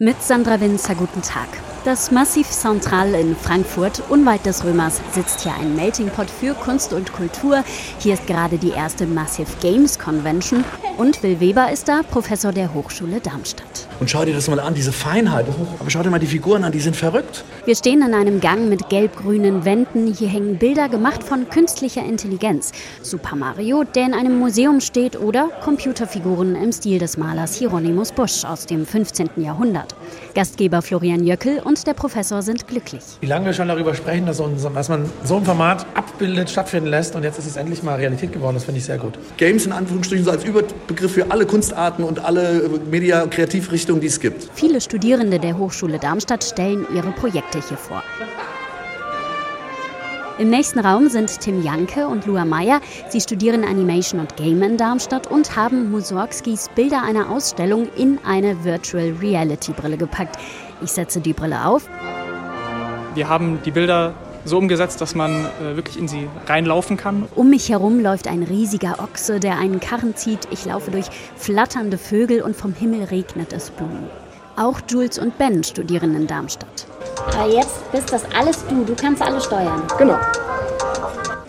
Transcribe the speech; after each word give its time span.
Mit 0.00 0.22
Sandra 0.22 0.60
Winzer, 0.60 0.94
guten 0.94 1.22
Tag. 1.22 1.48
Das 1.88 2.10
Massiv 2.10 2.50
Central 2.50 3.14
in 3.14 3.34
Frankfurt, 3.34 4.02
unweit 4.10 4.44
des 4.44 4.62
Römers, 4.62 5.00
sitzt 5.12 5.40
hier 5.40 5.54
ein 5.54 5.74
Melting 5.74 6.10
Pot 6.10 6.28
für 6.28 6.52
Kunst 6.52 6.92
und 6.92 7.10
Kultur. 7.14 7.64
Hier 7.98 8.12
ist 8.12 8.26
gerade 8.26 8.58
die 8.58 8.72
erste 8.72 9.06
Massive 9.06 9.48
Games 9.62 9.98
Convention. 9.98 10.64
Und 10.98 11.22
Will 11.22 11.40
Weber 11.40 11.72
ist 11.72 11.88
da, 11.88 12.02
Professor 12.02 12.52
der 12.52 12.74
Hochschule 12.74 13.20
Darmstadt. 13.20 13.88
Und 14.00 14.10
schau 14.10 14.24
dir 14.24 14.34
das 14.34 14.48
mal 14.48 14.60
an, 14.60 14.74
diese 14.74 14.92
Feinheit. 14.92 15.46
Aber 15.78 15.88
schau 15.88 16.02
dir 16.02 16.10
mal 16.10 16.18
die 16.18 16.26
Figuren 16.26 16.62
an, 16.62 16.72
die 16.72 16.80
sind 16.80 16.94
verrückt. 16.94 17.42
Wir 17.64 17.74
stehen 17.74 18.02
in 18.02 18.12
einem 18.12 18.40
Gang 18.40 18.68
mit 18.68 18.90
gelb-grünen 18.90 19.64
Wänden. 19.64 20.12
Hier 20.12 20.28
hängen 20.28 20.58
Bilder 20.58 20.90
gemacht 20.90 21.24
von 21.24 21.48
künstlicher 21.48 22.04
Intelligenz. 22.04 22.72
Super 23.00 23.34
Mario, 23.34 23.84
der 23.84 24.06
in 24.06 24.14
einem 24.14 24.38
Museum 24.38 24.80
steht, 24.80 25.18
oder 25.18 25.48
Computerfiguren 25.62 26.54
im 26.54 26.70
Stil 26.70 26.98
des 26.98 27.16
Malers 27.16 27.54
Hieronymus 27.54 28.12
Busch 28.12 28.44
aus 28.44 28.66
dem 28.66 28.84
15. 28.84 29.30
Jahrhundert. 29.36 29.94
Gastgeber 30.34 30.82
Florian 30.82 31.24
Jöckel 31.24 31.60
und 31.64 31.77
der 31.84 31.94
Professor 31.94 32.42
sind 32.42 32.66
glücklich. 32.66 33.02
Wie 33.20 33.26
lange 33.26 33.46
wir 33.46 33.52
schon 33.52 33.68
darüber 33.68 33.94
sprechen, 33.94 34.26
dass, 34.26 34.42
dass 34.74 34.88
man 34.88 35.10
so 35.24 35.36
ein 35.36 35.44
Format 35.44 35.86
abbildet, 35.94 36.50
stattfinden 36.50 36.88
lässt 36.88 37.14
und 37.14 37.22
jetzt 37.22 37.38
ist 37.38 37.46
es 37.46 37.56
endlich 37.56 37.82
mal 37.82 37.96
Realität 37.96 38.32
geworden. 38.32 38.54
Das 38.54 38.64
finde 38.64 38.78
ich 38.78 38.84
sehr 38.84 38.98
gut. 38.98 39.18
Games 39.36 39.66
in 39.66 39.72
Anführungsstrichen 39.72 40.24
so 40.24 40.30
als 40.30 40.44
Überbegriff 40.44 41.12
für 41.12 41.30
alle 41.30 41.46
Kunstarten 41.46 42.04
und 42.04 42.24
alle 42.24 42.68
Media-Kreativrichtungen, 42.90 44.00
die 44.00 44.08
es 44.08 44.20
gibt. 44.20 44.48
Viele 44.54 44.80
Studierende 44.80 45.38
der 45.38 45.56
Hochschule 45.56 45.98
Darmstadt 45.98 46.44
stellen 46.44 46.86
ihre 46.94 47.12
Projekte 47.12 47.60
hier 47.66 47.76
vor. 47.76 48.02
Im 50.38 50.50
nächsten 50.50 50.78
Raum 50.78 51.08
sind 51.08 51.40
Tim 51.40 51.64
Janke 51.64 52.06
und 52.06 52.24
Lua 52.24 52.44
Meyer. 52.44 52.80
Sie 53.08 53.20
studieren 53.20 53.64
Animation 53.64 54.20
und 54.20 54.36
Game 54.36 54.62
in 54.62 54.76
Darmstadt 54.76 55.26
und 55.26 55.56
haben 55.56 55.90
Mussorgskis 55.90 56.68
Bilder 56.76 57.02
einer 57.02 57.28
Ausstellung 57.28 57.88
in 57.96 58.20
eine 58.24 58.62
Virtual 58.62 59.16
Reality 59.20 59.72
Brille 59.72 59.96
gepackt. 59.96 60.36
Ich 60.80 60.92
setze 60.92 61.20
die 61.20 61.32
Brille 61.32 61.66
auf. 61.66 61.88
Wir 63.14 63.28
haben 63.28 63.58
die 63.64 63.72
Bilder 63.72 64.14
so 64.44 64.58
umgesetzt, 64.58 65.00
dass 65.00 65.16
man 65.16 65.44
äh, 65.60 65.74
wirklich 65.74 65.98
in 65.98 66.06
sie 66.06 66.28
reinlaufen 66.46 66.96
kann. 66.96 67.26
Um 67.34 67.50
mich 67.50 67.68
herum 67.68 67.98
läuft 67.98 68.28
ein 68.28 68.44
riesiger 68.44 69.00
Ochse, 69.00 69.40
der 69.40 69.58
einen 69.58 69.80
Karren 69.80 70.14
zieht. 70.14 70.46
Ich 70.52 70.64
laufe 70.64 70.92
durch 70.92 71.06
flatternde 71.34 71.98
Vögel 71.98 72.42
und 72.42 72.54
vom 72.54 72.74
Himmel 72.74 73.02
regnet 73.04 73.52
es 73.52 73.70
Blumen. 73.70 74.08
Auch 74.54 74.80
Jules 74.88 75.18
und 75.18 75.36
Ben 75.36 75.64
studieren 75.64 76.14
in 76.14 76.28
Darmstadt. 76.28 76.86
Aber 77.26 77.50
jetzt 77.50 77.90
bist 77.92 78.12
das 78.12 78.24
alles 78.36 78.64
du. 78.68 78.84
Du 78.84 78.94
kannst 78.94 79.22
alles 79.22 79.44
steuern. 79.44 79.82
Genau. 79.98 80.18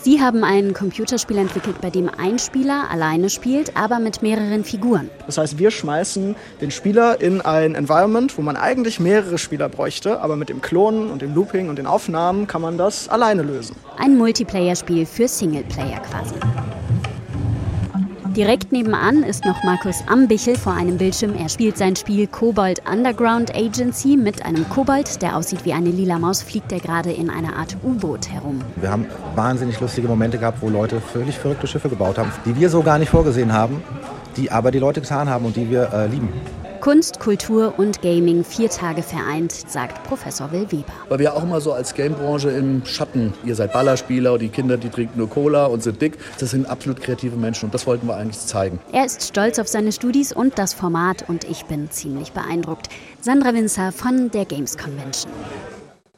Sie 0.00 0.22
haben 0.22 0.44
ein 0.44 0.72
Computerspiel 0.74 1.36
entwickelt, 1.38 1.80
bei 1.80 1.90
dem 1.90 2.08
ein 2.08 2.38
Spieler 2.38 2.86
alleine 2.90 3.28
spielt, 3.28 3.76
aber 3.76 3.98
mit 3.98 4.22
mehreren 4.22 4.64
Figuren. 4.64 5.10
Das 5.26 5.36
heißt, 5.38 5.58
wir 5.58 5.70
schmeißen 5.70 6.36
den 6.60 6.70
Spieler 6.70 7.20
in 7.20 7.40
ein 7.40 7.74
Environment, 7.74 8.38
wo 8.38 8.42
man 8.42 8.56
eigentlich 8.56 9.00
mehrere 9.00 9.38
Spieler 9.38 9.68
bräuchte, 9.68 10.20
aber 10.22 10.36
mit 10.36 10.48
dem 10.48 10.62
Klonen 10.62 11.10
und 11.10 11.20
dem 11.20 11.34
Looping 11.34 11.68
und 11.68 11.76
den 11.76 11.86
Aufnahmen 11.86 12.46
kann 12.46 12.62
man 12.62 12.78
das 12.78 13.08
alleine 13.08 13.42
lösen. 13.42 13.76
Ein 13.98 14.16
Multiplayer-Spiel 14.16 15.04
für 15.04 15.28
Singleplayer 15.28 16.00
quasi. 16.00 16.36
Direkt 18.38 18.70
nebenan 18.70 19.24
ist 19.24 19.44
noch 19.44 19.64
Markus 19.64 20.04
Ambichel 20.06 20.56
vor 20.56 20.72
einem 20.72 20.96
Bildschirm. 20.96 21.34
Er 21.34 21.48
spielt 21.48 21.76
sein 21.76 21.96
Spiel 21.96 22.28
Kobold 22.28 22.80
Underground 22.88 23.52
Agency. 23.52 24.16
Mit 24.16 24.46
einem 24.46 24.68
Kobold, 24.68 25.20
der 25.22 25.36
aussieht 25.36 25.64
wie 25.64 25.72
eine 25.72 25.90
lila 25.90 26.20
Maus, 26.20 26.40
fliegt 26.42 26.70
er 26.70 26.78
gerade 26.78 27.10
in 27.10 27.30
einer 27.30 27.56
Art 27.56 27.76
U-Boot 27.82 28.28
herum. 28.28 28.60
Wir 28.76 28.92
haben 28.92 29.06
wahnsinnig 29.34 29.80
lustige 29.80 30.06
Momente 30.06 30.38
gehabt, 30.38 30.62
wo 30.62 30.68
Leute 30.68 31.00
völlig 31.00 31.36
verrückte 31.36 31.66
Schiffe 31.66 31.88
gebaut 31.88 32.16
haben, 32.16 32.30
die 32.44 32.54
wir 32.54 32.70
so 32.70 32.80
gar 32.80 33.00
nicht 33.00 33.08
vorgesehen 33.08 33.52
haben, 33.52 33.82
die 34.36 34.52
aber 34.52 34.70
die 34.70 34.78
Leute 34.78 35.00
getan 35.00 35.28
haben 35.28 35.44
und 35.44 35.56
die 35.56 35.68
wir 35.68 35.92
äh, 35.92 36.06
lieben. 36.06 36.28
Kunst, 36.80 37.18
Kultur 37.18 37.74
und 37.76 38.02
Gaming 38.02 38.44
vier 38.44 38.70
Tage 38.70 39.02
vereint, 39.02 39.52
sagt 39.52 40.04
Professor 40.04 40.52
Will 40.52 40.70
Weber. 40.70 40.92
Weil 41.08 41.18
wir 41.18 41.34
auch 41.34 41.42
immer 41.42 41.60
so 41.60 41.72
als 41.72 41.94
Gamebranche 41.94 42.50
im 42.50 42.84
Schatten, 42.84 43.34
ihr 43.44 43.54
seid 43.54 43.72
Ballerspieler 43.72 44.34
und 44.34 44.42
die 44.42 44.48
Kinder, 44.48 44.76
die 44.76 44.88
trinken 44.88 45.18
nur 45.18 45.28
Cola 45.28 45.66
und 45.66 45.82
sind 45.82 46.00
dick. 46.00 46.18
Das 46.38 46.50
sind 46.50 46.68
absolut 46.68 47.00
kreative 47.00 47.36
Menschen 47.36 47.66
und 47.66 47.74
das 47.74 47.86
wollten 47.86 48.06
wir 48.06 48.16
eigentlich 48.16 48.38
zeigen. 48.38 48.78
Er 48.92 49.04
ist 49.04 49.22
stolz 49.22 49.58
auf 49.58 49.68
seine 49.68 49.92
Studis 49.92 50.32
und 50.32 50.58
das 50.58 50.72
Format 50.72 51.28
und 51.28 51.44
ich 51.44 51.64
bin 51.64 51.90
ziemlich 51.90 52.32
beeindruckt. 52.32 52.88
Sandra 53.20 53.54
Winzer 53.54 53.92
von 53.92 54.30
der 54.30 54.44
Games 54.44 54.76
Convention. 54.76 55.32